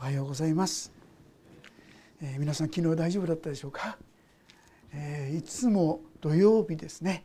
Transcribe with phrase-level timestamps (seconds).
[0.00, 0.90] おはようございます、
[2.22, 3.98] えー、皆さん昨日大丈夫だったでしょうか、
[4.94, 7.22] えー、いつも土曜日ですね。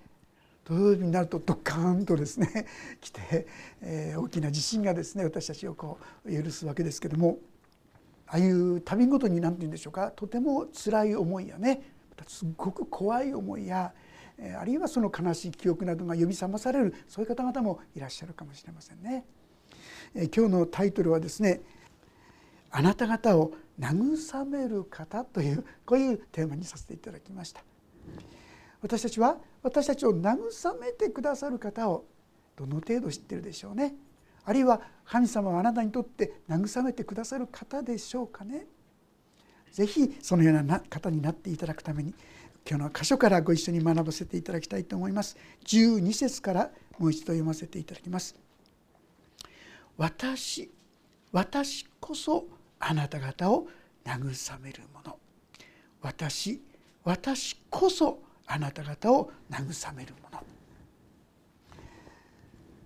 [0.65, 2.65] 土曜日になるとドカーンとですね
[2.99, 3.47] 来て、
[3.81, 7.37] えー、大きな地震がですね私たちをこう許すわけですけども
[8.27, 10.11] ああいう旅ごとに何て言うんでしょうか？
[10.11, 11.81] とても辛い思いやね
[12.27, 13.93] すごく怖い思いや
[14.59, 19.23] あるいはその悲しい記憶などが呼び覚まされるそういう方々もいらっしゃるかもしれませんね。
[20.13, 21.61] 今日のタイトルはですね
[22.77, 27.63] あなた方を慰める方というこういうテーマにさせていただきました。
[28.81, 32.03] 私たちは私たちを慰めてくださる方を
[32.57, 33.95] どの程度知ってるでしょうね。
[34.43, 38.67] あるいは神様はあなたにとって慰めてくださる方でしょうかね。
[39.71, 42.13] 是非そのような方になっていただくために
[42.69, 45.37] 今日の箇所からご一緒に学ばせていただきたいと思います。
[45.65, 48.35] 12節からもう一度読ませていただきます。
[49.95, 50.69] 私
[51.31, 52.45] 私こそ
[52.79, 53.67] あなた方を
[54.03, 55.17] 慰めるもの
[56.01, 56.61] 私
[57.03, 60.39] 私こそあなた方を慰めるもの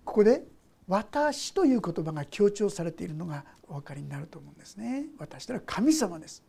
[0.04, 0.46] ここで
[0.88, 5.06] 「私」という言葉が強調されているのがお分かりになると思うんですね。
[5.18, 6.42] 私とは神様です。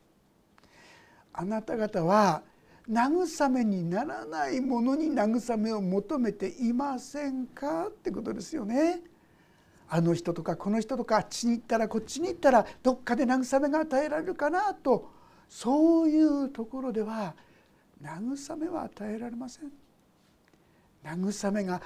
[1.34, 2.42] あなた方は
[2.90, 7.88] 慰めにならないものに慰めを求めていませんか？
[7.88, 9.02] ってことですよね。
[9.94, 15.12] あの人とかこの人とかあっちに行ったらこっちに行ったらどっかで慰めが与えられるかなと
[15.50, 17.36] そういうところでは
[18.02, 19.70] 慰めは与えられません。
[21.04, 21.82] 慰めが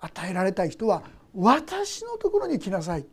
[0.00, 1.02] 与えられたい人は
[1.34, 3.06] 私のところに来なさい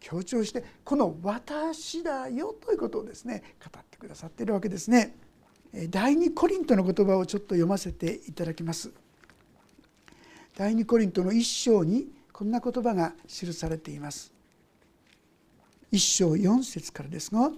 [0.00, 5.16] 強調してこの「私だよ」ということをですね語ってくださっているわけですね。
[5.88, 8.92] 第二コリントの言葉をちょっと読ませていただきます。
[10.56, 14.32] 第二コリントの一章にこんな言葉が記されています。
[15.92, 17.52] 一章四節からですが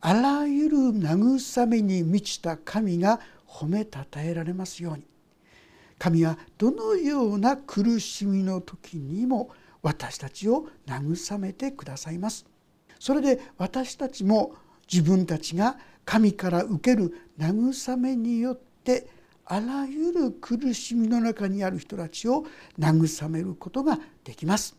[0.00, 5.04] あらゆる慰めに満ちた神が褒めたたえられますように。
[5.98, 9.50] 神はどのような苦しみの時にも
[9.82, 12.46] 私たちを慰めてくださいます。
[12.98, 14.54] それで私たちも
[14.90, 15.76] 自分たちが
[16.06, 19.06] 神から受ける慰めによって
[19.46, 22.44] あらゆる苦しみの中にある人たちを
[22.78, 24.76] 慰めることができます。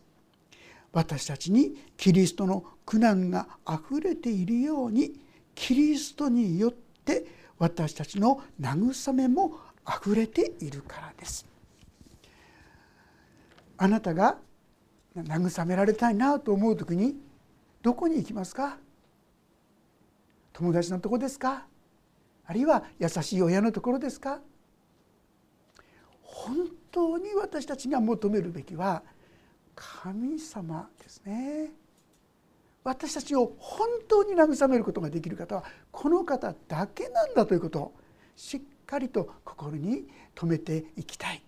[0.92, 5.20] 私たちにキリストの苦難があふれているように
[5.54, 7.26] キリストによって
[7.58, 11.46] 私たちの慰めもあふれているからです。
[13.76, 14.38] あなたが
[15.16, 17.16] 慰められたいなと思う時に
[17.82, 18.78] どこに行きますか？
[20.52, 21.66] 友達のとこですか？
[22.46, 24.40] あるいは優しい親のところですか？
[26.34, 29.04] 本当に私たちが求めるべきは
[29.76, 31.70] 神様ですね
[32.82, 37.94] 私たちを本当に慰めることができる方はこの方だけなんだということを
[38.34, 41.40] しっかりと心に留めていきたい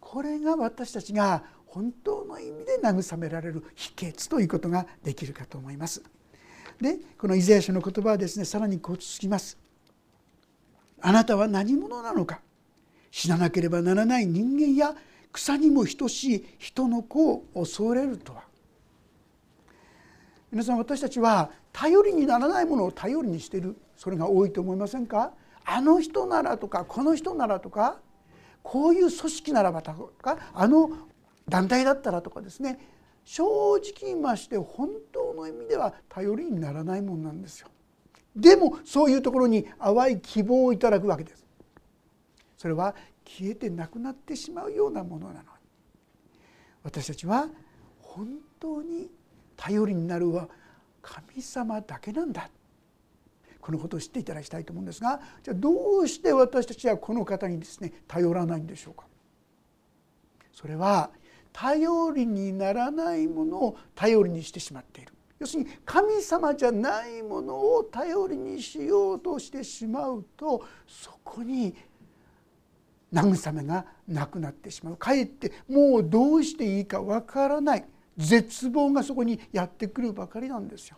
[0.00, 6.02] これが私たちが本当の意味で慰められる秘訣ということができるかと思います。
[6.80, 9.58] でこのイザヤ書の言葉はですねさらにこう続きます。
[11.02, 12.40] あなたは何者なのか
[13.16, 14.94] 死ななければならない人間や
[15.32, 18.42] 草にも等しい人の子を恐れるとは
[20.52, 25.32] 皆さん私たちは頼りにならないものを頼りにしているそれが多いと思いませんか？
[25.64, 27.96] あの人ならとかこの人ならとか
[28.62, 30.90] こういう組織ならばとかあの
[31.48, 32.78] 団体だったらとかですね
[33.24, 33.44] 正
[33.76, 37.68] 直言いまして本当の意味では頼りにならないものなんですよ。
[38.36, 41.45] でもそういうところに淡い希望をいただくわけです。
[42.56, 42.94] それは
[43.24, 45.46] 消えてなくなってしまうようなものなのに。
[46.82, 47.48] 私たちは
[48.00, 48.28] 本
[48.58, 49.10] 当に
[49.56, 50.48] 頼りになるは
[51.02, 52.48] 神様だけなんだ。
[53.60, 59.06] このことを知っていただきたいと思うんですがじゃあどうして私たちはこの方にですね頼らないんでしょうか？
[60.52, 61.10] それは
[61.52, 65.12] 頼りにならないものを頼りにしてしまっている。
[65.40, 71.74] 要するに神様じゃないものを頼りにしようとしてしまうとそこに
[73.22, 77.84] 慰めがなくなってしまうかえってもうどうしていいかわからない
[78.16, 80.96] 絶望がそこにやってくるばかりなんですよ。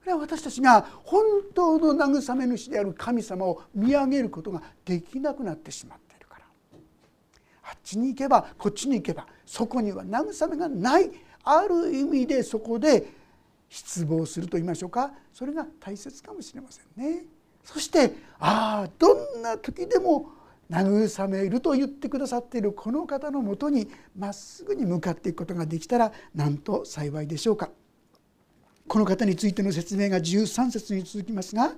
[0.00, 1.22] これは私たちが本
[1.54, 6.44] 当の慰め主である神様を見上げることができなくなってしまっているから
[7.64, 11.10] あっちに行けばこっちに行けばそこには慰めがない
[11.44, 13.12] ある意味でそこで
[13.68, 17.24] 失望すると言いましょうかそれが大切かもしれませんね。
[17.62, 20.30] そしてああどんな時でも
[20.70, 27.70] 慰めると言ってくださっているこの方のもとにまっすぐに向かっていくことができたらなんと幸いでしょうか。
[28.86, 31.74] この方についての説明が13節に続きますが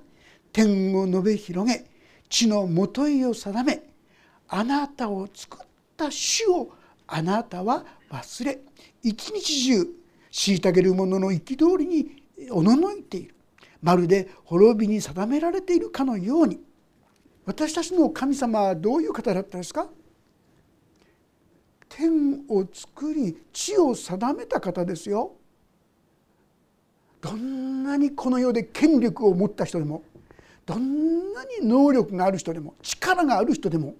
[0.53, 1.85] 天を述べ広げ
[2.29, 3.83] 地のもといを定め
[4.47, 5.67] あなたを作っ
[5.97, 6.71] た主を
[7.07, 8.59] あなたは忘れ
[9.03, 9.87] 一日中
[10.31, 13.35] 虐げる者の憤りにおののいている
[13.81, 16.59] まるで滅びに定められているかのように
[17.51, 19.89] 私たちの神様はどういう方だったですか？
[21.89, 25.33] 天を作り地を定めた方ですよ。
[27.19, 30.01] どんなにこの世で権力を持った人でも
[30.65, 33.95] どんなに能力がある人でも力がある人でも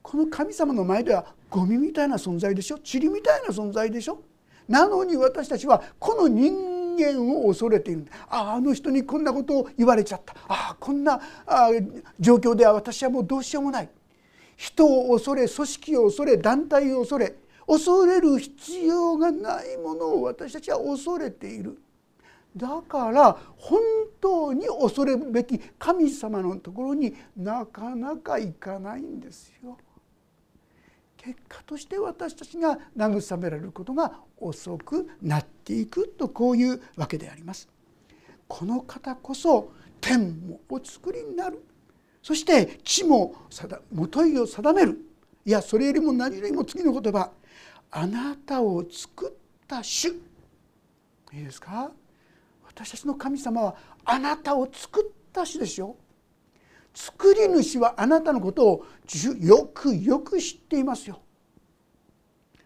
[0.00, 2.78] この神様の前ではゴミみたいな存在でしょ？
[2.78, 4.22] 塵みたいな存在でしょ？
[4.68, 6.54] なのに私たちはこの人
[6.96, 8.06] 間を恐れている。
[8.28, 10.34] あああの人にこんなことを言われちゃった。
[10.48, 11.70] ああこんなあ
[12.18, 13.88] 状況では私はもうどうしようもない。
[14.56, 17.34] 人を恐れ組織を恐れ団体を恐れ
[17.66, 21.78] 恐れる必要がないものを私たちは恐れている。
[22.56, 23.80] だから本
[24.20, 29.78] 当に恐れるべき神様のところになかなか行かないんですよ。
[31.24, 37.68] 結果として私たちが慰められることが遅くなっていくとこういうわけであります。
[38.48, 39.70] この方こそ
[40.00, 41.64] 天もお作りになる。
[42.22, 43.34] そして地も
[43.92, 44.98] もといを定める。
[45.44, 47.30] いやそれよりも何よりも次の言葉。
[47.92, 49.32] あなたを作っ
[49.66, 50.08] た主。
[50.08, 50.12] い
[51.34, 51.90] いですか？
[52.66, 55.94] 私たちの神様はあなたを作った主ですよ。
[56.94, 58.86] 作り主はあなたのことを
[59.40, 61.20] よくよく知っていますよ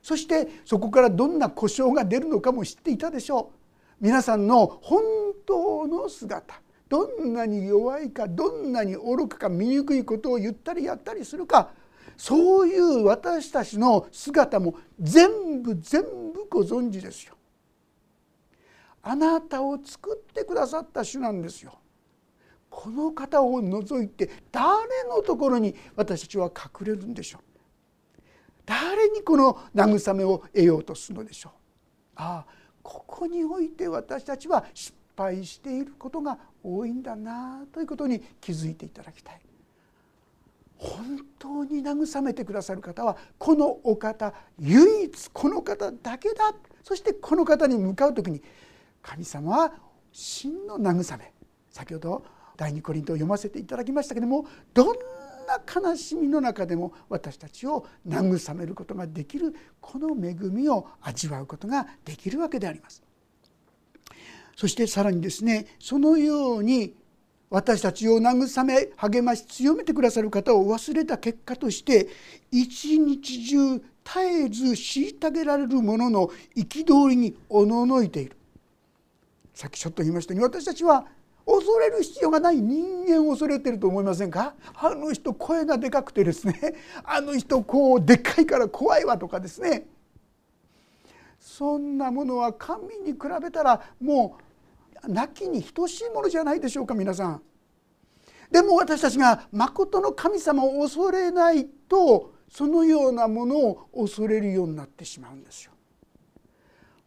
[0.02, 5.02] そしてそこからどんな故障が出るのかも知っていたでしょう皆さんの本
[5.46, 11.70] 当の姿どんなに弱いかどんなに愚かか醜いことを言ったりやったりするか
[12.17, 17.34] そういう私たちの姿も全部全部ご存知ですよ。
[19.02, 21.79] あなたを作ってくださった主なんですよ。
[22.78, 24.69] この方を除いて誰
[25.08, 27.40] のところに私たちは隠れるんでしょう？
[28.67, 31.52] 誰にこの慰めを得ようとするのでしょう？
[32.17, 32.52] ああ
[32.82, 39.40] ここにおいて私たちは失敗していることが多いんだなということに気づいていただきたい。
[40.76, 46.55] 本当に慰めてくださる方はこのお方唯一この方だけだ。
[46.84, 48.43] そしてこの方に向かう時に
[49.00, 49.72] 神様は
[50.12, 51.32] 真の慰め。
[51.70, 54.97] 先ほど第二コリントを読ませていただきましたけどもどん
[55.47, 55.61] な
[55.91, 63.03] 悲しみの中でも私たちを慰めることができるこの恵みを味わうことができるわけであります。
[64.56, 66.94] そしてさらにですねそのように
[67.50, 72.08] 私たちを慰め励まし強めてくださる方を忘れた結果として
[72.50, 78.37] 一日中絶えず虐げられる者の憤りにおののいている
[79.55, 81.06] さっきちょっと言いましたように私たちは
[81.46, 84.54] 恐れる必要がない人間を恐れてると思いませんか？
[84.75, 89.87] あの人声がでかくてですねあの人こうでっかいから怖いわとかですね
[91.38, 94.38] そんなものは神に比べたらも
[95.06, 97.43] う亡きに等しいものじゃないでしょうか皆さん。
[98.50, 105.72] でも私たちが誠の神様を恐れないとそのようなものを恐れるようになってしまうんですよ。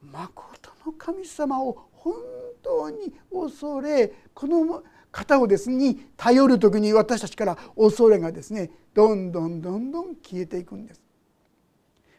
[0.02, 2.14] 誠の神様を本
[2.62, 11.02] 当に恐れこの方をですね頼る時に私たちから恐れがですねどんどんどんどん消えていくんです。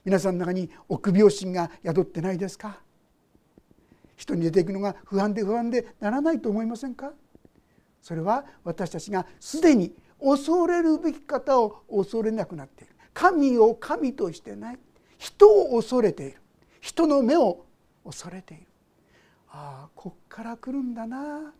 [0.04, 2.80] 皆さんの中に臆病心が宿ってないですか？
[4.16, 7.12] 人に出ていくのが不安で不安でならないと思いませんか？
[8.00, 12.94] それは私たちがすでに恐れるべき方を恐れなくなっている。
[13.12, 14.78] 神を神としてない。
[15.18, 16.38] 人を恐れている。
[16.80, 17.66] 人の目を
[18.04, 18.66] 恐れている。
[19.52, 21.52] ああこっから来るんだな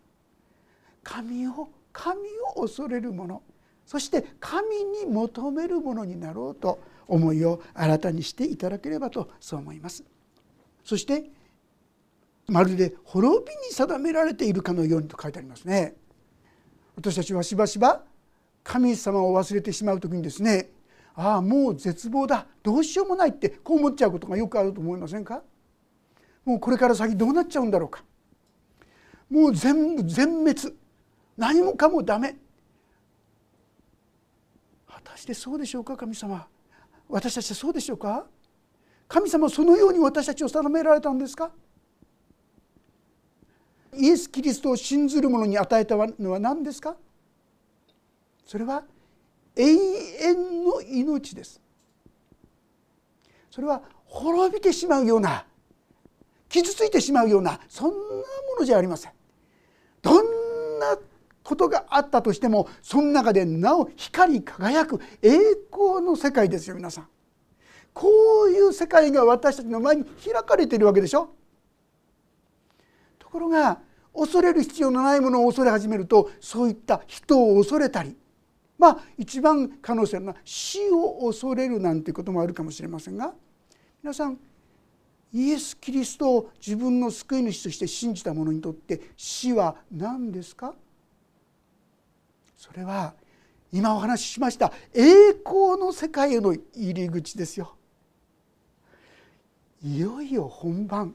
[1.03, 2.21] 神を神
[2.57, 3.43] を恐れる者
[3.85, 6.79] そして神に求めるものになろうと
[7.09, 10.05] 思いを新たにしていただければとそう思います。
[10.85, 11.25] そして
[12.47, 15.95] まるで滅びに定められているかのようにと書いてありますね。
[16.95, 18.05] 私たちはしばしば
[18.63, 20.71] 神様を忘れてしまう時にですね
[21.15, 25.43] ああもう絶望だどうしようもないってこう思っちゃうことがよくあると思いませんか？
[26.45, 28.03] もうこれから先どうなっちゃうんだろうか。
[29.31, 30.75] もう全部全滅。
[31.37, 32.37] 何もかもダメ。
[34.89, 36.47] 果たしてそうでしょうか神様。
[37.09, 38.27] 私たちはそうでしょうか。
[39.09, 41.51] 神様はそのように私たちを定められたんですか。
[43.97, 46.97] イエス・キリストを信ずる者に与えたのは何ですか。
[48.47, 48.85] それは
[49.57, 51.61] 永遠の命です。
[53.51, 55.45] それは滅びてしまうような
[56.51, 58.03] 傷ついてしまうようなそんなも
[58.59, 59.13] のじゃありません。
[60.03, 60.99] どんな
[61.43, 65.39] ことがあったとしてもその中でなお光り輝く栄
[65.71, 67.09] 光の世界ですよ皆さん。
[67.95, 68.09] こ
[68.47, 71.31] ういう世界が私たちの前に開かれているわけでしょ。
[73.19, 73.81] ところが
[74.13, 78.17] 恐れる必要のないものを恐れ始めるとそういった人を恐れたり
[78.77, 83.33] まあ一番可能性の死を恐れるなんていうこともあるかもしれませんが
[84.03, 84.39] 皆さん
[85.33, 90.75] イエス・キリストを自分の救い主として信じた者にとって死は何ですか？
[92.57, 93.15] それは
[93.73, 97.75] 今お話ししました栄光の世界への入り口ですよ。
[99.83, 101.15] いよいよ本番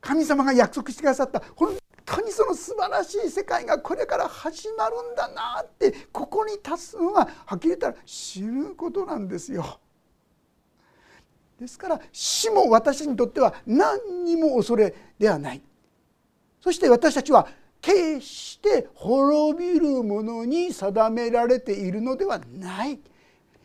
[0.00, 9.80] 神様が約束してくださった本当にその素晴らしい世界がこれから始まるんだなってここに立つのがはっきり言ったら死ぬことなんですよ。
[11.58, 15.62] ですから死も私にとっては何にも恐れではない。
[16.60, 17.48] そして私たちは
[17.80, 22.98] 決して滅びるものに定められているのではない。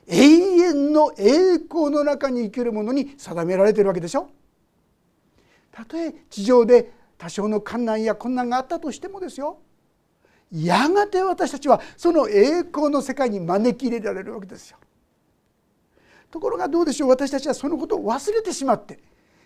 [0.07, 4.29] 永遠の栄光の中に生きるものに定められているわけでしょ。
[5.71, 9.59] たとえ地上で多少の困難や困難があったとしてもですよ。
[10.51, 14.77] やがて私たちはその栄光の世界に招き入れられるわけですよ。
[16.33, 17.09] ところがどうでしょう？
[17.09, 18.97] 私たちはそのことを忘れてしまって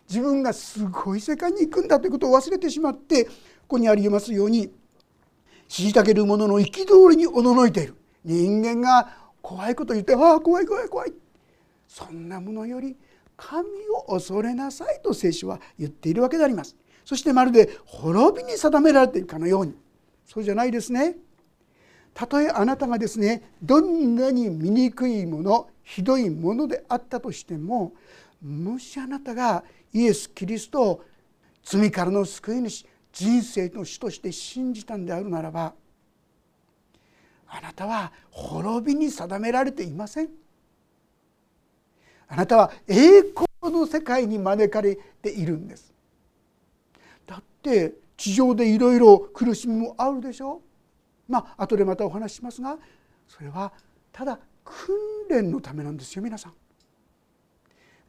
[0.08, 3.32] 自分がすごい世界に行くんだということを忘れてしまってこ
[3.68, 4.72] こにありますように
[5.68, 11.14] 虐げる者の憤りにおののいている人間が怖いこと言って「ああ怖い怖い怖い」
[11.90, 12.96] そんなものより
[13.36, 16.78] 神を恐れなさいと聖書は言っているわけであります。
[17.04, 19.76] そしてまるで滅びに定められているかのように
[20.26, 21.18] そうじゃないですね。
[22.18, 27.94] たとえあなたがですねどんなに醜いものひどいものであったとしても
[28.44, 31.04] もしあなたがイエス・キリストを
[31.64, 35.76] 罪からの救い主人生の主として信じたんであるならば
[37.48, 40.30] あなたは滅びに定められていません。
[42.30, 45.94] あなたは栄光の世界に招かれているんです
[47.28, 50.67] だって地上でいろいろ苦しみもあるでしょう
[51.28, 52.78] まあ後でまたお話ししますが
[53.28, 53.72] それは
[54.12, 54.96] ただ訓
[55.30, 56.54] 練のためなんですよ皆さん。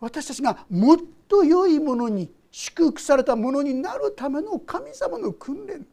[0.01, 0.99] 私たちがもっ
[1.29, 5.87] と良いものに祝福されたものになるための神様の訓練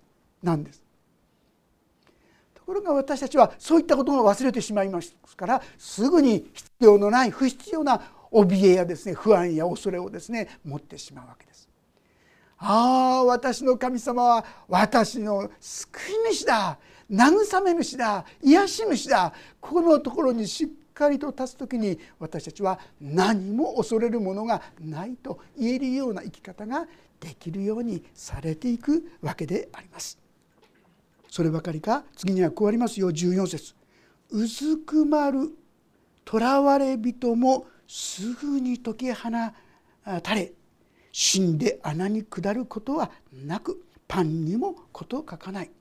[0.44, 0.84] なんです。
[2.53, 8.01] ところが私たちはそういったことを忘れてしまいますからすぐに必要のない不必要な
[8.32, 11.70] 怯えやですね不安や恐れをですね持ってしまうわけです。
[12.58, 16.00] ああ私の神様は私の救
[16.32, 16.77] い主だ。
[17.12, 26.88] 慰め主だ癒し主だこのところにしっかりと立つ時に私たちは何も恐れるものがないと言えるような生き方が
[27.20, 30.18] できるようにされていくわけであります。
[31.30, 33.76] そればかりか次にはこうありますよ14節
[34.30, 35.52] うずくまる
[36.30, 39.30] 囚われ人もすぐに解き放
[40.24, 40.54] たれ
[41.12, 45.72] 死んで穴に下ることはなくパンにも事を書かない。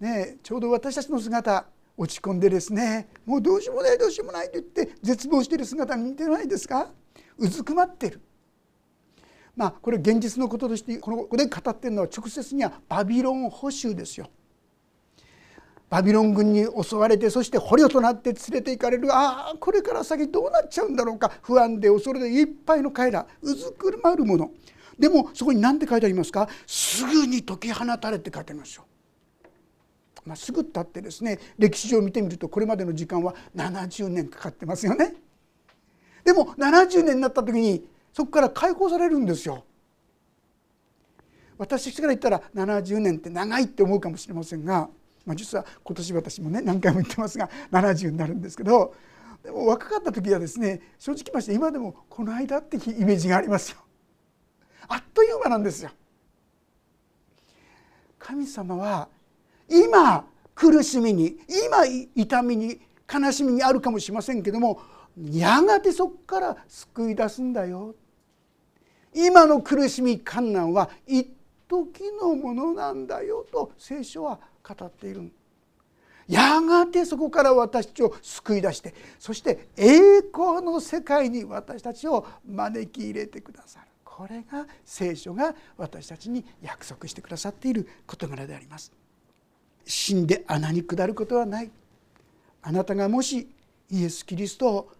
[0.00, 1.66] ねちょうど私たちの姿
[1.96, 6.90] 落ち込んでですねもうどうしようもないどうしようもないと言って絶望している姿に似てないですか？
[7.36, 8.20] うずくまってる。
[9.54, 14.30] まあこれ現実のこととしてここで語ってるのは直接にはバビロン捕囚ですよ。
[15.90, 19.12] バビロン軍に襲われてそして捕虜となって連れて行かれる。
[19.12, 21.30] ああこれから先どうなっちゃうんだろうか。
[21.42, 24.52] 不安で恐れでいっぱいの彼らうずくまるもの。
[24.98, 26.48] でもそこに何て書いてありますか？
[26.66, 28.86] すぐに解き放たれって書いてありますよ。
[30.30, 35.14] まあ、すぐ経ってですね歴史上を見てみるとこれまでの時間は70年かかってますよね。
[36.24, 39.64] でも70年になった時にそこから解放されるんですよ。
[41.58, 44.88] 私から言ったら70年って長いって思うかもしれませんが
[45.26, 48.94] まあ、実は今年私もね何回も言ってますが70になるんですけど
[49.42, 53.78] でも若かった時はですね正直まして今でもこの間ってイメージがありますよ。
[54.88, 55.90] あっという間なんですよ。
[58.18, 59.08] 神様は
[59.70, 64.80] 今苦しみに今痛みに悲しみにあるかもしれませんけども
[65.16, 67.94] やがてそこから救い出すんだよ。
[69.14, 71.28] 今の苦しみ困難は一
[71.68, 75.32] 時のものなんだよと聖書は語っている。
[76.28, 83.86] やがてそこから私たちを救い出してそして栄光の世界に私たちを招き入れてくださる。
[84.04, 88.92] これが聖書が私たちに約束してくださっている事柄であります。
[89.84, 91.70] 死んで穴に下ることはない。
[92.62, 93.48] あなたがもし
[93.90, 94.92] イエス・キリストを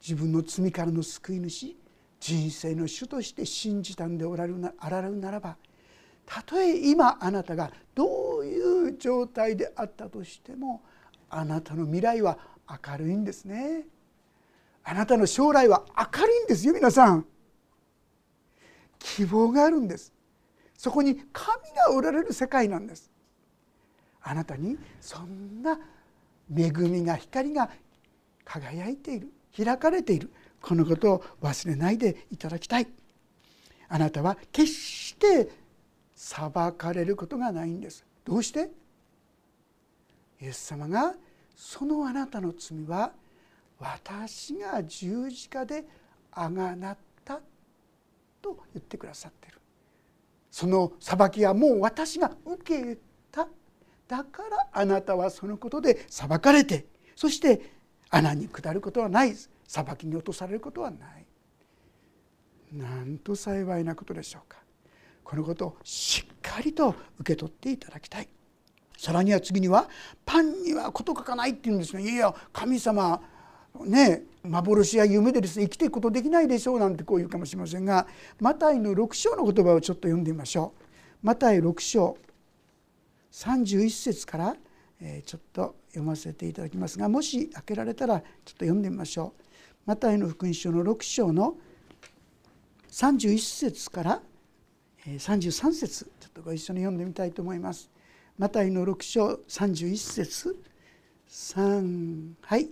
[0.00, 1.76] 自分の罪からの救い主
[2.20, 5.56] 人生の主として信じたんでおられるなあられるならば
[6.24, 10.82] たとえ今あなたがどういう状態であったとしても
[11.28, 13.86] あなたの未来は明るいんですね。
[14.84, 17.26] あなたの将来は明るいんですよ皆さん。
[18.98, 20.12] 希望があるんです。
[20.76, 23.10] そこに神がおられる世界なんです。
[24.26, 25.78] あなたにそんな
[26.50, 27.70] 恵みが光が
[28.44, 30.30] 輝いている開かれている。
[30.60, 32.88] このことを忘れないでいただきたい。
[33.86, 35.50] あなたは決して
[36.16, 38.04] 裁かれることがないんです。
[38.24, 38.70] どうして？
[40.40, 41.14] イエス様が
[41.54, 43.12] そのあなたの罪は
[43.78, 45.84] 私が十字架で
[46.32, 47.40] あがなった
[48.40, 49.58] と言ってくださっている。
[50.50, 52.98] その裁きはもう私が受け
[53.30, 53.46] た。
[54.08, 57.72] だからあなたはそのことで裁かれてそして
[58.10, 59.34] 穴に下ることはない
[59.66, 61.26] 裁きに落とされることはない。
[62.72, 64.58] なんと幸いなことでしょうか。
[65.22, 68.28] このことをしっかりと受け取っていただきたい。
[68.96, 69.88] さらには次には
[70.24, 73.20] パンには事欠かないって言うんですがいやいや神様
[73.84, 78.06] ね幻や夢でですね生きていくことできないでしょうなんてこう言うかもしれませんが
[78.40, 80.72] マタイの6章の言葉をちょっと読んでみましょ
[81.22, 81.26] う。
[81.26, 82.16] マタイ6章。
[83.34, 84.56] 31節から
[85.26, 89.42] ちょっと読ませていただきますがもし開けられたらちょっと読んでみましょう。
[89.86, 91.56] マタイの福音書の6章の
[92.90, 94.22] 31節から
[95.04, 97.90] 33節ちょっとご一緒に読んでみたいと思います。
[98.38, 100.62] マタイの6章31節
[101.28, 102.70] 3はい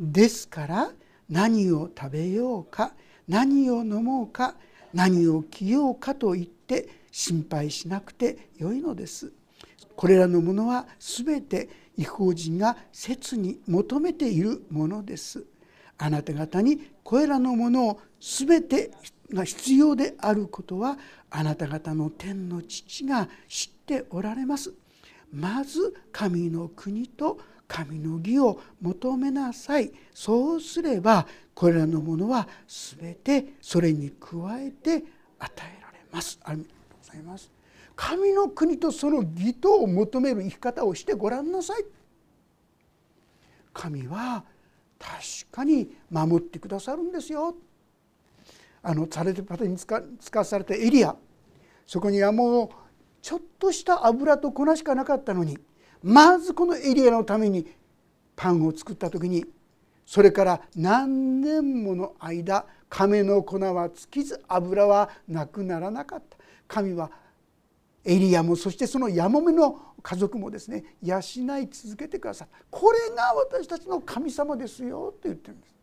[0.00, 0.90] ですから
[1.28, 2.94] 何を食べようか
[3.28, 4.56] 何を飲もうか
[4.94, 9.32] 何を着ようかと言って心配しなくてよいのです。
[9.98, 15.44] これらのものは全て違法人が切に求めているものです。
[15.98, 18.92] あなた方にこれらのものを全て
[19.32, 20.98] が必要であることは
[21.30, 24.72] あなた方の天の父が知っておられます。
[25.32, 35.02] まず神の国と神の義を求めなさいそうすればこれらのものは全てそれに加えて
[35.40, 37.57] 与えられますありがとうございます
[38.00, 41.84] 神の国とその義とを求める生き方をしてごらんなさい。
[43.74, 44.44] 神は
[45.00, 45.16] 確
[45.50, 47.56] かに守ってくださるんですよ。
[48.84, 49.98] あのされてパテに使
[50.32, 51.16] わされたエリア。
[51.88, 52.68] そこにはもう
[53.20, 55.58] ちょっとした油と粉しかなかったのに
[56.00, 57.66] まずこのエリアのために
[58.36, 59.44] パンを作った時に
[60.06, 66.36] それから何年もの間亀の粉は尽きず油はなくならなかった。
[66.68, 67.10] 神は
[68.10, 71.22] エリアもそしてそのやもめの家族もですね養い
[71.70, 72.64] 続けてくださった。
[72.70, 75.74] これが私たちの神様ですよと言ってるんです。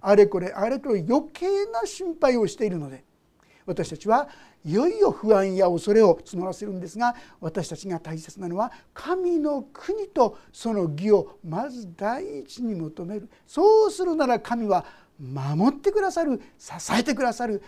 [0.00, 3.04] あれこれあれこれ余計な心配をしているので
[3.66, 4.28] 私たちは
[4.64, 13.28] いよいよ不安や恐れを募らせるんですが私たちが大切なのは神の国とその義をまず第一に求める。
[13.46, 14.86] そうするなら神は
[15.18, 17.60] 守ってくださる支えてくださる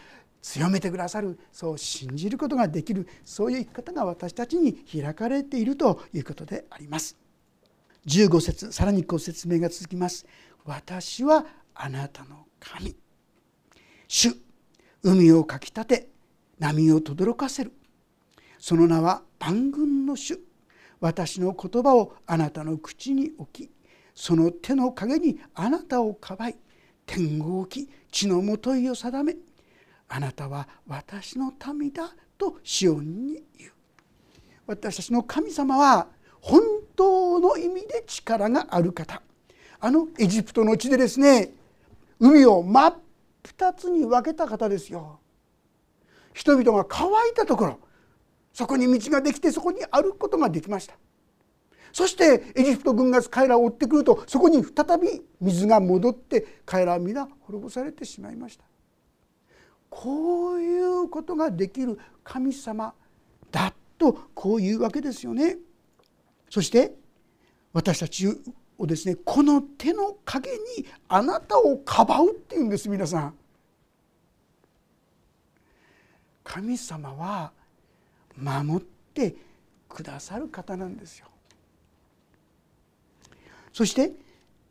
[0.42, 7.16] 強めてくださるそう信じることができるそういう生き方が私たちに開かれているということであります。
[8.07, 10.26] 15節さらにご説明が続きます。
[10.64, 12.96] 私はあなたの神
[14.09, 14.35] 主
[15.03, 16.09] 海をかきたて
[16.59, 17.72] 波を轟かせる
[18.59, 20.38] その名は万軍の主
[21.00, 23.70] 私の言葉をあなたの口に置き
[24.14, 26.57] その手の陰にあなたをかばい
[27.07, 29.37] 天を置き地のもといを定め
[30.12, 33.72] あなたは私の民だとシオンに言う。
[34.66, 36.08] 私たちの神様は
[36.40, 36.60] 本
[36.96, 39.22] 当の意味で力がある方。
[39.78, 41.52] あのエジプトの地でですね
[42.18, 42.94] 海を真っ
[43.44, 45.20] 二つに分けた方ですよ。
[46.34, 47.78] 人々が乾いたところ
[48.52, 50.94] そこに道ができてそこに歩くことができました。
[51.92, 58.69] そしてエジプト軍が彼らを追ってくるとそこに再び水が戻って彼らは皆滅ぼされてしまいました。
[59.90, 62.94] こういうことができる神様
[63.50, 65.59] だとこういうわけですよね。
[66.48, 66.94] そして
[67.72, 68.26] 私たち
[68.79, 73.35] をですねこの手の影にあなたをかばうっていうんです皆さん。
[76.44, 77.53] 神様は
[78.37, 79.37] 守って
[79.88, 81.26] くださる方なんですよ。
[83.72, 84.12] そして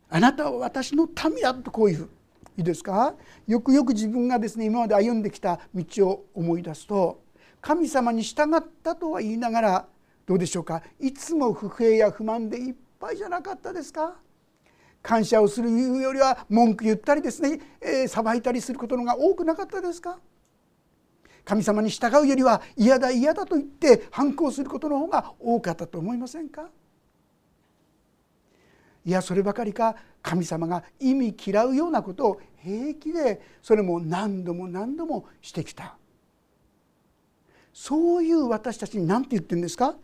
[0.08, 2.08] あなたは私の民だとこういう。
[2.60, 3.14] いいですか？
[3.46, 7.22] よくよく自分がですね今まで歩んできた道を思い出すと
[7.62, 9.86] 神様に従ったとは言いながら
[10.26, 10.82] どうでしょうか？
[11.00, 14.14] いつも不平や不満でいっぱいじゃなかったですか？
[15.02, 20.18] 感謝をするよりは文句言ったりですね、えー、裁いたりすることのが多くなかったですか？
[21.46, 26.68] 神様に従うよりは嫌だ嫌だと言って反抗することの方が多かったと思いませんか？
[29.06, 29.96] いやそればかりか。
[30.22, 35.96] 神様が意味嫌うようなことを平気でそれも何度も何度もしてきた
[37.72, 39.94] そういう私たちに何て言ってるんですか？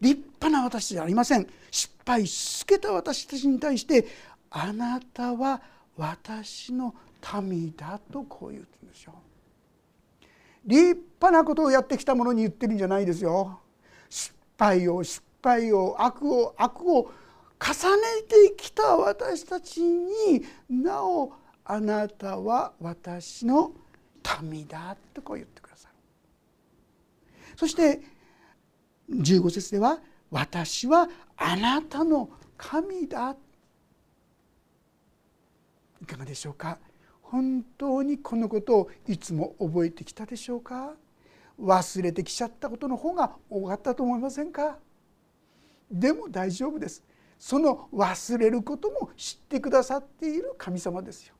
[0.00, 4.06] 立派な私じゃありません失敗しつけた私たちに対して
[4.50, 5.60] あなたは
[5.96, 6.94] 私の
[7.42, 9.14] 民だとこう言ってるんですよ。
[10.64, 10.82] 立
[11.20, 13.60] 派なことをやってきたものに言ってるんじゃないですよ。
[14.10, 17.10] 失敗を失敗を悪を悪を
[17.58, 21.32] 重ねてきた私たちになお
[21.64, 23.72] あなたは私の
[24.42, 25.94] 民だとこう言ってくださる。
[27.56, 28.00] そして
[29.10, 33.36] 15節では「私はあなたの神だ」
[36.02, 36.78] いかがでしょうか？
[37.22, 40.94] 本当にこのことをいつも覚えてきたでしょうか？
[41.58, 44.78] 忘れてきちゃったことの方が多かったと思いませんか？
[45.90, 47.02] でも大丈夫です。
[47.38, 51.34] その忘れることも知ってくださっている神様ですよ。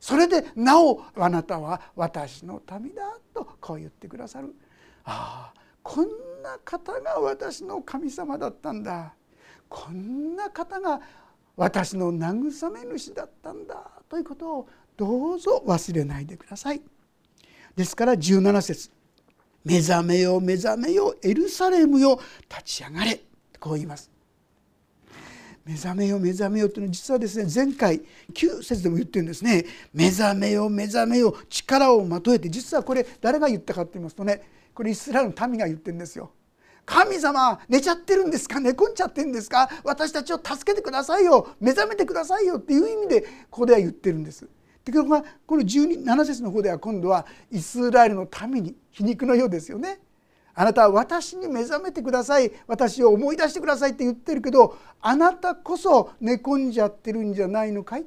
[0.00, 4.54] それでなおあなたは私の民だとこう言ってくださる。
[5.04, 6.06] ああこん
[6.42, 9.14] な方が私の神様だったんだ
[9.68, 11.00] こんな方が
[11.56, 16.82] 私の慰め主だったんだということをどうぞ忘れないでください。
[17.76, 18.90] ですから17節
[19.64, 23.22] 目覚めよ目覚めよエルサレムよ立ち上がれ」
[23.60, 24.10] こう言います。
[25.70, 28.02] 目覚めよ目覚めよというのは実はですね前回
[28.32, 34.42] 9節でも言ってるんですね目覚めよ目覚めよ力をまとえて実はこれ誰が言ったかと言いますとね
[34.74, 36.32] これイスラエルの民が言ってるんですよ。
[36.86, 38.58] 神様寝ちゃってるんですか？
[38.58, 39.68] 寝込んじゃってるんですか？
[39.84, 44.48] 私たちを助けてくださいよ目覚めてくださいよっていう意味でここでは言ってるんです。
[44.84, 50.00] ところがこの17節の方では今度はイスラエルの民に皮肉のようですよね。
[50.60, 52.52] あなたは私に目覚めてください。
[52.66, 58.04] 私を思い出してくださいって言ってるけどあなたこそ寝込んじゃってるんじゃないのかい？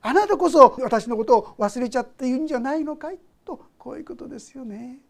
[0.00, 3.18] あなたこそ私のことを忘れちゃっているんじゃないのかい？
[3.44, 5.00] とこういうことですよね。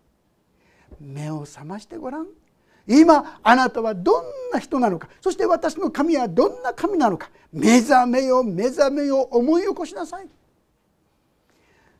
[1.00, 2.26] 目を覚ましてごらん。
[2.88, 5.08] 今あなたはどんな人なのか？
[5.20, 7.30] そして私の神はどんな神なのか？
[7.52, 10.28] 目覚めよ目覚めよ思い起こしなさい。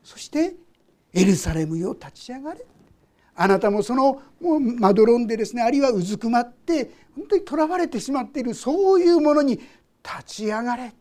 [0.02, 0.56] そして
[1.14, 2.66] エルサレムよ立ち上がれ。
[3.40, 10.92] あなたもそのもうまどろんでですねあるいはうずくまって本当にとらわれてしまっているそういうものに立ち上がれ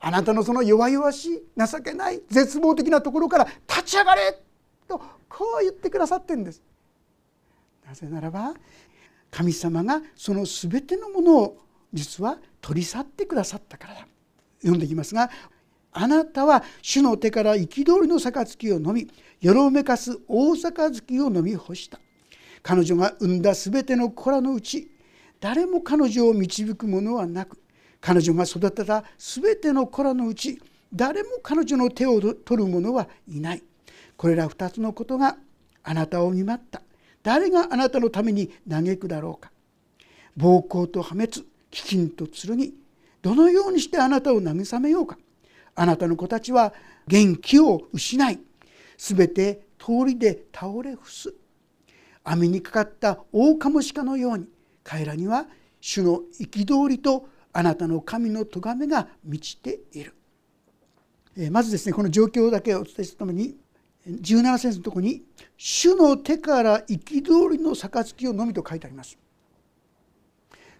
[0.00, 4.40] あなたのその弱々しい情けない絶望的なところから立ち上がれ
[4.88, 6.62] とこう言ってくださってるんです。
[7.86, 8.54] なぜならば
[9.30, 11.58] 神様がその全てのものを
[11.92, 14.08] 実は取り去ってくださったからだ
[14.60, 15.30] 読んでいきますが
[15.98, 19.08] あなたは主の手から憤りの杯を飲み
[19.40, 21.98] よろめかす大杯を飲み干した。
[22.62, 24.90] 彼女が生んだ全ての子らのうち
[25.40, 27.58] 誰も彼女を導くものはなく
[28.00, 30.60] 彼女が育てた全ての子らのうち
[30.92, 33.62] 誰も彼女の手を取る者はいない。
[34.18, 35.38] これら2つのことが
[35.82, 36.82] あなたを見舞った。
[37.22, 39.50] 誰があなたのために嘆くだろうか。
[40.36, 41.32] 暴行と破滅
[41.70, 42.72] 飢饉と剣
[43.22, 45.16] どのようにしてあなたを慰めようか。
[45.76, 46.74] あなたの子たちは
[47.06, 48.40] 元気を失い
[48.98, 51.34] 全て通りで倒れ伏す
[52.24, 54.48] 網にかかったオオカモシカのように
[54.82, 55.46] 彼らには
[55.80, 60.14] 主の憤りとあなたの神の咎めが満ちている
[61.36, 63.56] えまずですねこの状況だけお伝えするために
[64.08, 65.24] 17節のところに
[65.56, 69.18] 「主の手から憤りの杯をのみ」と書いてあります。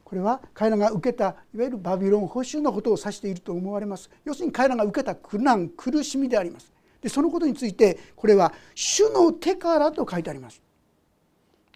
[0.07, 4.09] これは彼らが受けたいわゆるバビロン保守のことを指していると思われます。
[4.25, 6.73] 要するに彼らが受けた苦難苦しみであります。
[7.03, 10.63] でそのことについてこれは「主の手から」と書いてあります。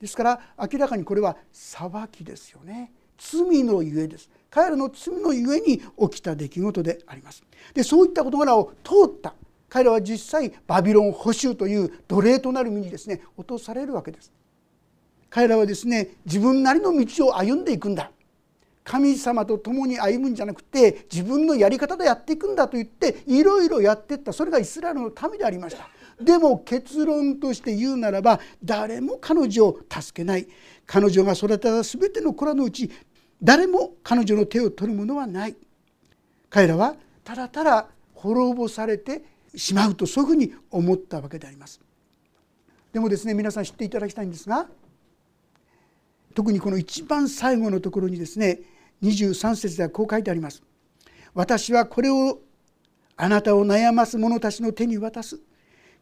[0.00, 0.40] ですから
[0.72, 2.92] 明らかにこれは裁きですよね。
[3.18, 4.30] 罪のゆえです。
[4.48, 7.42] 彼らの罪のゆえに起きた出来事であります。
[7.74, 9.34] でそういった事柄を通った。
[9.68, 14.32] 彼らは実際バビロン保守という奴隷となる身にですね落とされるわけです。
[15.28, 18.12] 彼らはですね自分なりの道を歩んでいくんだ。
[18.82, 24.32] 神様と共に歩むんじゃなくて自分のやり方でやっていくんだと言っていろいろやっていった。
[24.32, 25.88] それがイスラエルの民でありました。
[26.20, 30.48] でも結論として言うならば誰も彼女を助けない。
[30.86, 32.90] 彼女が育てた全ての子らのうち
[33.42, 35.56] 誰も彼女の手を取る者はない。
[36.48, 39.22] 彼らはただただ滅ぼされて
[39.54, 41.80] しまうとそういうふうに思ったわけであります。
[42.92, 44.66] でもですね皆さん知っていただきたいんですが
[46.34, 48.60] 特にこの一番最後のところにですね
[49.02, 50.62] 23節ではこう書いてあります。
[51.34, 52.40] 私はこれを
[53.16, 55.40] あなたを悩ます者たちの手に渡す。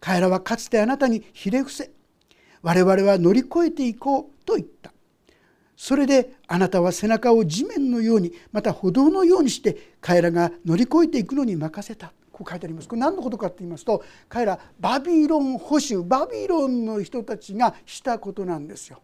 [0.01, 1.91] 彼らはかつてあなたにひれ伏せ
[2.63, 4.93] 我々は乗り越えていこうと言った。
[5.77, 12.13] それであなたは背中を地面のようにまた歩道のようにして彼らが乗り越えていくのに任せた。
[12.33, 12.89] こう書いてあります。
[12.89, 19.03] これ何のことかって言いますと彼らバビロン保守バビロンの人たちがしたことなんですよ。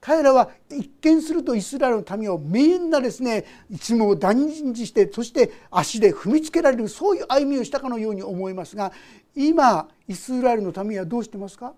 [0.00, 8.92] 彼らは一見するとイスラエルの民をみんなですねいつも断じしてそして足で踏みつけられるそういう歩みをしたかのように思いますが
[9.34, 11.74] 今イスラエルの民はどうしてますか？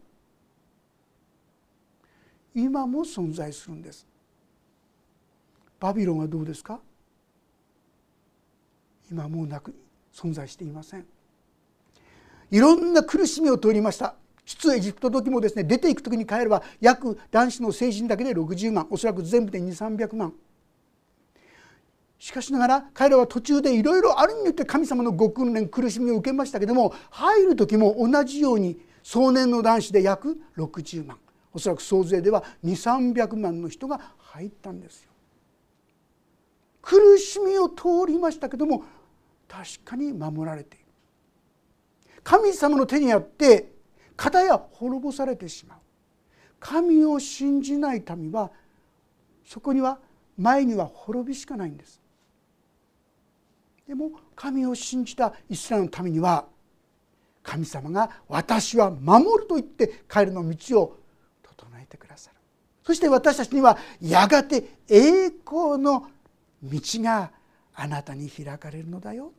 [2.54, 4.06] 今も存在するんです。
[5.80, 6.78] バビロンはどうですか？
[9.10, 9.74] 今もうなく
[10.14, 11.04] 存在していません。
[12.52, 14.14] いろんな苦しみを通りました。
[14.44, 20.32] 出エジプト時もですね出ていく時に帰れば約男子の成人だけで60万おそらく全部で2300万
[22.18, 31.18] しかしながら彼らは途中でいろいろあるによって神様のご訓練苦しみを受けましたけども入る時も同じように壮年の男子で約60万
[31.52, 35.10] おそらく総勢では2300万の人が入ったんですよ。
[36.80, 38.84] 苦しみを通りましたけども
[39.46, 40.86] 確かに守られている。
[42.24, 43.72] 神様の手にあって
[44.16, 45.78] 片や滅ぼされてしまう。
[46.60, 48.50] 神を信じない民は
[49.44, 49.98] そこには
[50.38, 52.00] 前には滅びしかないんです。
[53.86, 56.46] でも神を信じたイスラエルの民には
[57.42, 60.98] 神様が私は守ると言って彼の道を
[61.42, 62.36] 整えてくださる。
[62.84, 66.08] そして私たちにはやがて栄光の
[66.62, 67.32] 道が
[67.74, 69.32] あなたに開かれるのだよ。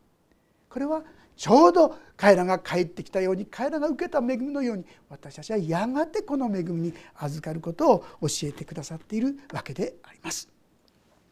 [0.70, 1.04] これは
[1.36, 10.48] ちょうど彼らが帰ってきたように彼らが受けた恵みのように私たちはやがてこの恵みに預かることを教えてくださっているわけであります。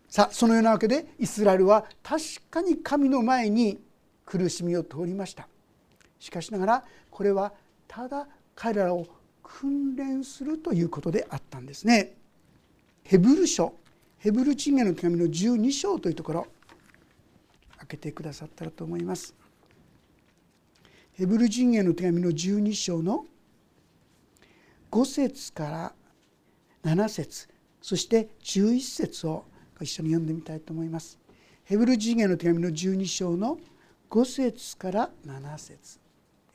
[0.09, 3.79] さあそのようなわけでイスラエルは確かに神の前に
[4.25, 5.47] 苦しみを通りました。
[6.19, 7.53] しかしながらこれは
[7.87, 9.07] ただ彼らを
[9.43, 12.17] 訓練するということであったんですね。
[13.03, 13.73] ヘブル書
[14.17, 16.47] ヘブルチンゲの手紙の12章というところ
[17.79, 19.40] 開けてくださったらと思います。
[21.13, 23.25] ヘブル人への手紙の12章の
[24.89, 25.93] 5節から
[26.83, 27.47] 7節
[27.81, 29.45] そして11節を
[29.81, 31.19] 一緒に読んでみたいと思います。
[31.63, 33.57] ヘブル人への手紙の12章の
[34.09, 35.97] 5節から7節。
[35.97, 36.01] よ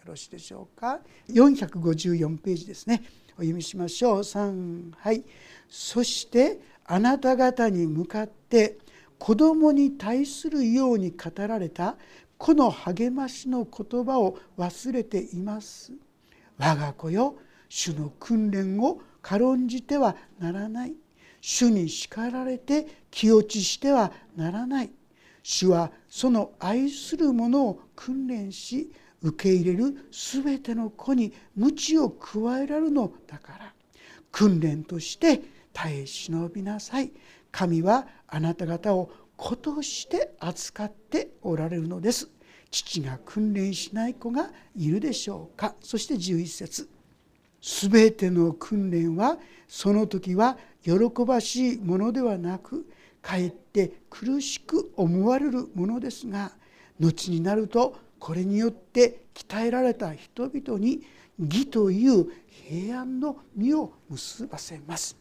[0.06, 3.02] ろしいでしょうか？454ページですね。
[3.30, 4.18] お読みしましょう。
[4.20, 5.24] 3はい。
[5.68, 8.78] そしてあなた方に向かって
[9.18, 11.96] 子供に対するように語られた
[12.38, 15.92] この励ましの言葉を忘れています。
[16.58, 17.36] 我が子よ
[17.68, 20.94] 主の訓練を軽んじてはならない。
[21.40, 24.90] 主に叱られて気落ちしてはならない。
[25.42, 28.90] 主はその愛する者を訓練し
[29.22, 33.72] 受け入れる全ての子に鞭を加えられるのだから。
[34.30, 35.40] 訓練として
[35.72, 37.10] 耐え忍びなさい。
[37.50, 42.28] 神はあなた方を子として扱っておられるのです。
[42.70, 45.74] 父が訓練しない子がいるでしょうか。
[45.80, 46.88] そして11節。
[47.60, 50.92] 全ての訓練はその時は喜
[51.26, 52.86] ばしいものではなく
[53.20, 56.52] かえって苦しく思われるものですが
[57.00, 61.02] 後になるとこれによって鍛えられた人々に
[61.38, 65.16] 義という平安の実を結ばせます。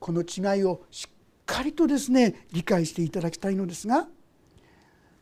[0.00, 1.17] この違いをしっ
[1.48, 4.06] かりとですね理解していただきたいのですが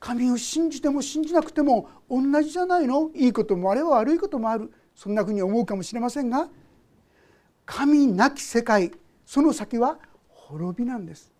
[0.00, 3.10] 神を信じても信じなくても同じじゃないの？
[3.14, 4.72] いいこともあれば悪いこともある。
[4.94, 6.48] そんなふうに思うかもしれませんが
[7.64, 8.92] 神なき世界
[9.24, 11.32] その先は滅びなんです。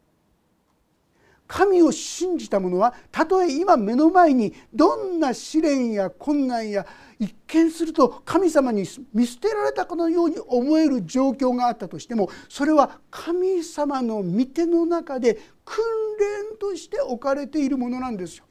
[1.46, 6.86] 神を信じた者はたとえ今目の前にどんな試練や困難や
[7.18, 15.84] 一見すると神様に見捨てられたかのように思える状況があったとしてもそれは神様の御手の中で訓
[16.18, 18.44] 練として置かれているものなんですよ。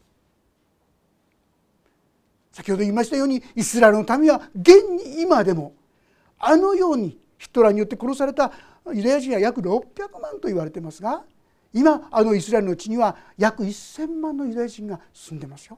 [2.51, 5.73] 先ほど言いましたようにイスラエルの民は現に今でも
[6.39, 8.51] あのようにヒトラーによって殺された
[8.93, 11.23] ユダヤ人は約600万と言われてますが
[11.75, 15.77] 今あのイスラエルの地には約1,000万のユダヤ人が住んでますよ。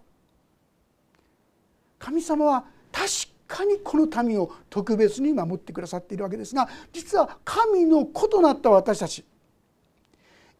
[1.97, 3.09] 神様は確
[3.47, 9.25] かにこの民を特別に守ってくださっているわけですが実は神の子となった私たち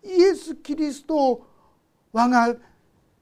[0.03, 1.47] イエス・キリストを
[2.11, 2.55] 我が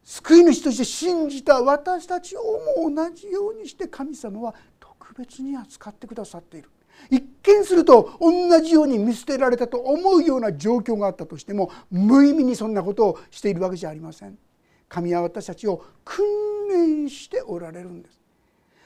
[0.06, 2.42] 救い主として信じた私たちを
[2.80, 6.70] も同じようにして神様は特別に扱ってくださっている
[7.10, 14.38] 一見すると同じように見捨てられたと思うような状況があったとしても無意味にそんなことをしているわけじゃありません。
[14.88, 16.26] 神は私たちを訓
[16.70, 18.20] 練しておられるんです。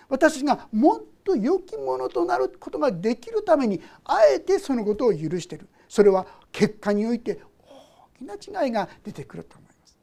[0.08, 5.68] 私がもっと良きものとなることができるためにあえてそのことを許している。
[5.88, 7.40] それは結果において
[8.18, 9.98] 大きな違いが出てくると思います。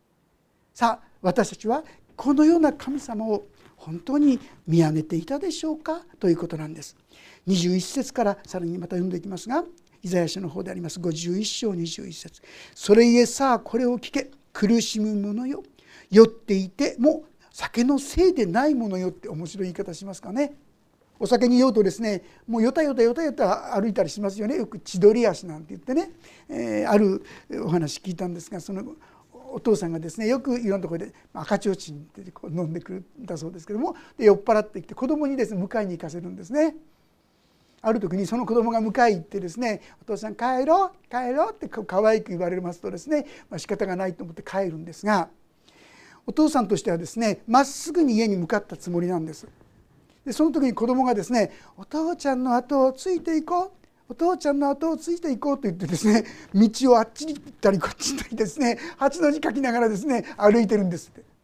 [0.72, 1.82] さあ私たちは
[2.14, 6.02] このような神様を本当に見上げていたでしょうか？
[6.20, 6.96] ということなんです。
[7.46, 9.64] 21節からさらにまた読んでいきますが
[10.02, 11.00] イザヤ書の方であります。
[11.00, 12.42] 51章21節。
[12.74, 14.30] それゆえさあこれを聞け。
[14.52, 15.62] 苦しむ者よ。
[16.10, 20.54] 酔っていても酒のせいでないものよって面白い言い方しますかね。
[21.18, 24.56] お酒に酔うとですねもうよたよたよたよた歩いたりしますよね。
[24.56, 26.12] よく千鳥足なんて言ってね、
[26.48, 27.24] えー、ある
[27.64, 28.84] お話聞いたんですがその
[29.32, 36.76] お父さんがですねよくいろんなところで赤ちょうちんってこう飲んでくるんだそうですけどもで酔っ払ってきて子供にですね迎えに行かせるんですね。
[37.86, 45.28] ある時にその子供が迎え行ってですね「お父さん帰ろう帰ろう」って可愛く言われますとですね、まあ、仕方がないと思って帰るんですが
[46.26, 49.46] お父さんとしてはですねまっすぐに家に向かったつもりなんです。
[50.24, 53.70] でその時に子供がですね「お父ちゃんの後をついていこう」
[54.10, 61.35] お父ちゃんの後をついていこうと言ってですね道をあっちに行ったりこっちに行ったりですね八の字書きながらですね歩いてるんですって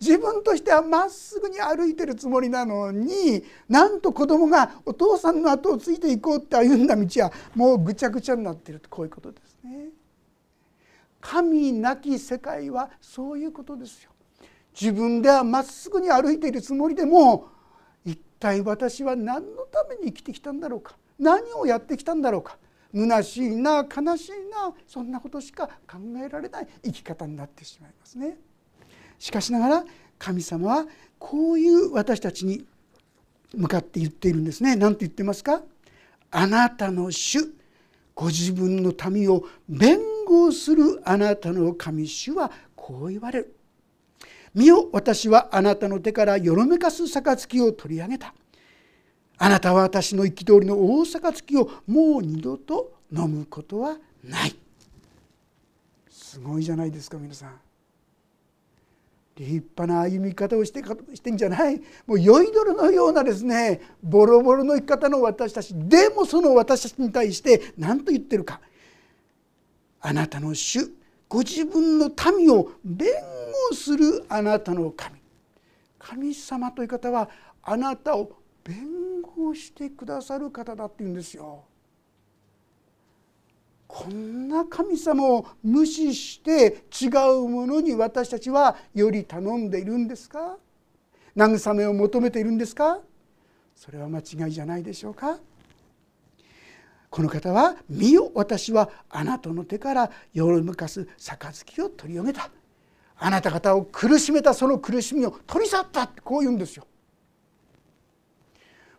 [0.00, 9.88] 自分としてはまっすぐに歩いてるつもりなのになんと子供がお父さんの後をついていこうって歩んだ道はもうぐちゃぐちゃになってるとこういうことですね。
[11.20, 14.10] 神なき世界はそういうことですよ。
[14.78, 17.48] 自分ではまっすぐに歩いているつもりでも
[18.04, 22.58] 一体私は何のために生きてきたんだろうか何をやってきたんだろうか
[22.92, 28.36] 虚しいな悲しいなそんなことしか考えられない生き方になってしまいますね。
[29.24, 29.84] しかしながら
[30.18, 30.84] 神様は
[31.18, 32.66] こういう私たちに
[33.54, 34.76] 向かって言っているんですね。
[34.76, 35.62] 何て言ってますか？
[36.30, 37.38] あなたの主
[38.14, 43.56] ご自分の民を弁護するあなたの神主はこう言われる。
[44.54, 48.34] 見よ私はあなたの手からよろめかす杯を取り上げた。
[49.38, 54.54] あなたは私の憤りの大杯をもう二度と飲むことはない
[56.10, 57.58] すごいじゃないですか皆さん
[59.36, 60.80] 立派な歩み方をして
[61.14, 61.80] してんじゃない。
[62.06, 65.74] もう酔いどれのようなですねボロボロの生き方の私たち。
[65.74, 68.60] でもその私たちに対して何と言ってるか。
[70.00, 70.80] あなたの主
[71.28, 73.08] ご自分の民を弁
[73.70, 75.16] 護するあなたの神。
[75.98, 77.28] 神様という方は
[77.62, 78.30] あなたを
[78.62, 81.64] 弁護してくださる方だって言うんですよ。
[83.94, 87.06] こんな神様を無視して違
[87.44, 90.56] うものに私たちはより頼んでいるんですか？
[91.36, 92.98] 慰めを求めているんですか？
[93.76, 95.38] それは間違いじゃないでしょうか？
[97.08, 102.50] この方は「見よ私はあなたの手から夜向かす杯を取り上げた」
[103.16, 106.02] あなた方を苦しめたその苦しみを取り去った。
[106.02, 106.84] ってこう言うんですよ。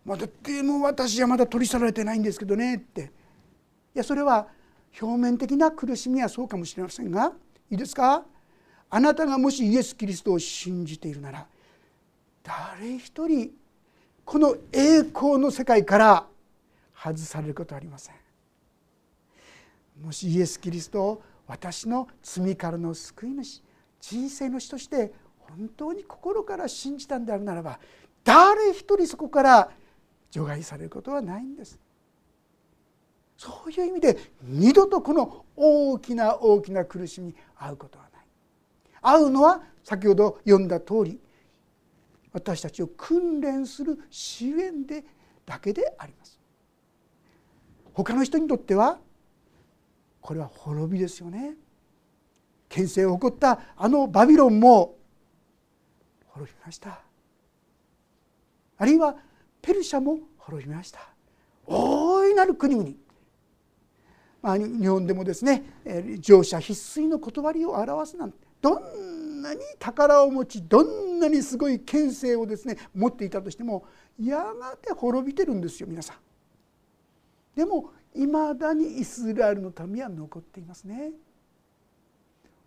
[0.06, 3.12] まだでも私はまだ取り去られてないんですけどねって。
[3.94, 4.48] いやそれは
[5.02, 7.34] 表面的な苦しみはそうかもしれませんが
[7.70, 8.24] いいですか？
[8.90, 11.48] あなたがもしイエス・キリストを信じているなら
[12.44, 13.52] 誰一人
[14.24, 16.28] この栄光の世界から
[16.96, 18.16] 外されることはありません。
[20.02, 23.62] もしイエス・キリストを私の罪からの救い主
[24.02, 27.80] 人生の主として本当に心から信じたんであるならば
[28.24, 29.70] 誰一人そこから
[30.32, 31.80] 除外されることはないんです
[33.38, 38.26] そういう意味で二度とこの大きな大きな苦しみに遭うことはない。
[39.02, 41.20] 会うのは先ほど読んだ通り
[42.34, 45.04] 私たちを訓練する支援で
[45.46, 46.40] だけであります。
[47.94, 49.00] 他の人にとっては
[50.22, 51.56] これは滅びですよね。
[52.68, 54.96] 権勢を誇ったあのバビロンも
[56.28, 57.00] 滅びました。
[58.78, 59.16] あるいは
[59.62, 61.00] ペルシャも滅びました。
[61.66, 62.90] 大いなる国々、
[64.46, 65.64] まあ、日本でもですね
[66.20, 73.86] 乗車必須の断りを表すなんてどんなに宝を持ちどんなにすごい権勢をですね持っていたとしても
[74.22, 76.18] やがて滅びてるんですよ皆さん。
[77.56, 81.14] でもいまだにイスラエルの民は残っていますね。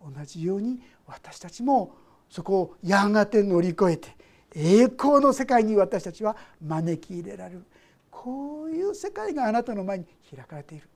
[0.01, 1.95] 同じように私たちも
[2.29, 4.17] そこをやがて乗り越えて
[4.53, 7.63] 栄光の世界に私たちは招き入れられる
[8.11, 10.89] こういう世界があなたの前に開かれている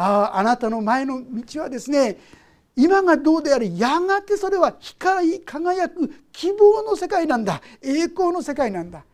[0.00, 2.16] ああなたの前の道はですね
[2.76, 7.60] 今がどうであれやがてそれは光り輝く希望の世界なんだ。
[7.82, 9.04] 栄光の世界なんだ。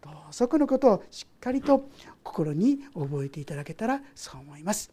[0.00, 1.88] どうぞこのことをしっかりと
[2.22, 4.92] 心に覚えていただけたらそう思います。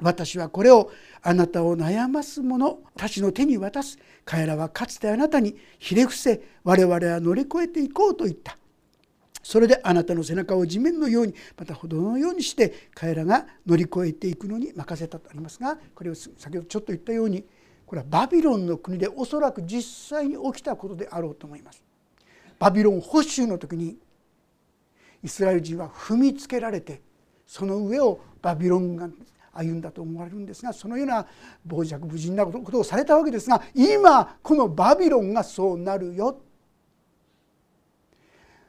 [0.00, 3.98] 私はこれをあなたを悩ます者たちの手に渡す。
[4.24, 8.56] 彼らはかつてあなたにひれ伏せ我々は乗り越えていこうと言った。
[9.48, 17.42] それであなたの背中を地面のようにまた歩道のようにして彼らが乗り越えていくのに任せたとありますがこれを先ほどちょっと言ったように
[17.86, 21.82] これはバビロンの国でおそらく実際に起きたことであろうと思います。
[22.58, 23.96] バビロン保守の時に
[25.24, 27.00] イスラエル人は踏みつけられて
[27.46, 29.08] その上をバビロンが
[29.54, 31.26] 歩んだと思われるんですがそのような
[31.66, 36.38] 傍若無人なことをされたわけですが今このバビロンがそうなるよ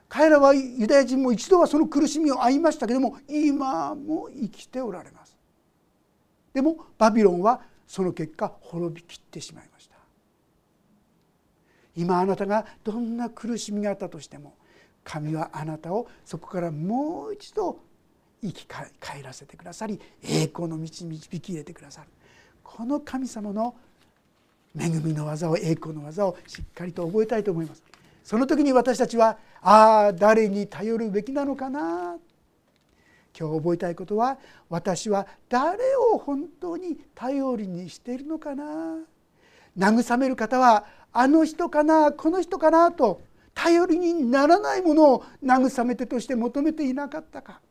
[0.09, 5.37] 彼らはユダヤ人も一度はその苦しみを負いましたけれども今も生きておられます。
[6.51, 9.95] でもバビロンはその結果滅びきってしまいました。
[11.95, 14.55] 今あなたがどんな苦しみがあったとしても
[15.03, 17.79] 神はあなたをそこからもう一度
[18.41, 18.89] 生き返
[19.21, 22.07] らせてくださり栄光の道に導き入れてくださる。
[22.63, 23.75] この神様の
[24.75, 27.83] 恵みの技を栄光の技をしっかりと覚えたいと思います。
[28.23, 32.17] その時に私たちはああ誰に頼るべきなのかな？
[33.37, 34.37] 今日覚えたいことは
[34.69, 35.77] 私は誰
[36.13, 38.97] を本当に頼りにしているのかな？
[39.77, 42.11] 慰める方はあの人かな？
[42.11, 42.91] この人かな？
[42.91, 43.21] と
[43.53, 47.61] 頼りにならないものを慰め手として求めていなかったか。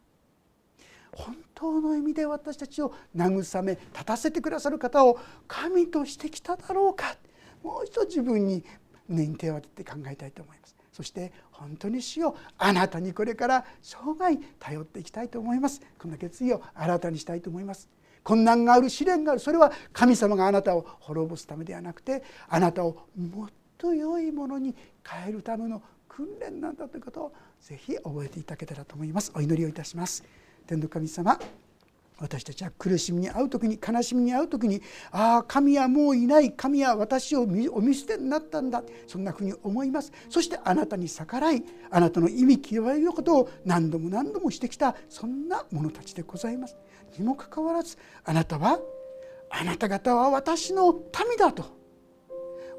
[1.12, 5.18] 本当の意味で私たちを慰め立たせてくださる方を
[5.48, 7.16] 神としてきただろうか？
[7.62, 8.64] もう一度自分に
[9.08, 10.76] 胸に手を当てて考えたいと思います。
[10.92, 15.80] そして本当に主よあなたにこれから生涯頼っていきたいと思います。
[15.98, 17.88] こんな決意を新たにしたいと思います。
[18.22, 23.48] 困難がある試練があるそれは神様があなたを滅ぼすためではなくてあなたをもっ
[23.78, 29.32] と良いものに変えるための訓練なんだということをぜひ覚えていただけたらと思います。
[29.34, 30.24] お祈りをいたします。
[30.66, 31.38] 天の神様
[32.20, 36.52] 私たちは苦しみに遭う時に悲しみに遭う時にああ神はもういない。
[36.52, 40.12] 神は私をお見捨てになったんだそんなふうに思います。
[40.28, 46.76] そしてあなたに逆らいあなたの意味極めのことを何度も何度もしてきたそんな者たちでございます。
[47.16, 48.80] にもかかわらずあなたは
[49.50, 51.02] あなた方は私の民
[51.38, 51.78] だと。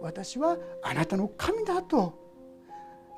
[0.01, 2.17] 私はあなたの神だと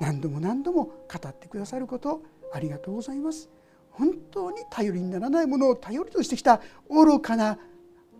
[0.00, 3.48] 何度も何度も語ってくださることありがとうございます。
[3.92, 7.58] 本当に頼りにならないものを頼りとしてきた愚かな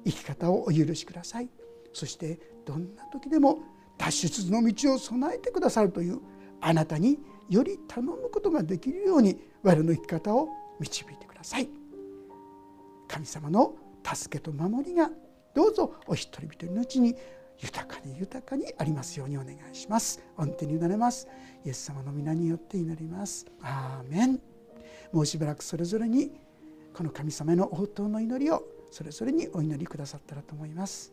[0.04, 1.48] 生き方をお許しください。
[1.92, 3.60] そしてどんな時でも
[3.98, 6.20] 脱出の道を備えてくださるという
[6.60, 7.18] あなたに
[7.48, 10.48] より頼むことができるように我の生き方を
[10.80, 11.68] 導いてください。
[13.08, 15.10] 神様の助けと守りが
[15.54, 17.14] どうぞお一人一人のうちに
[17.58, 20.20] 豊かに豊かにありますようにお願いします。
[20.36, 21.28] 御手に委ねます。
[21.64, 23.46] イエス様の皆によって祈ります。
[23.60, 24.51] アーメン。
[25.12, 26.30] もうしばらくそれぞれに
[26.94, 31.10] この神様の応答の祈りをそれぞれにお祈りくださったらと思います。